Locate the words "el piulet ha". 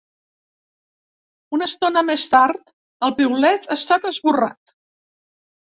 3.09-3.79